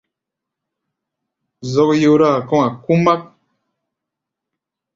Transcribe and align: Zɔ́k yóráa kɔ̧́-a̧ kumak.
Zɔ́k 1.71 1.89
yóráa 2.03 2.37
kɔ̧́-a̧ 2.49 2.71
kumak. 2.83 3.21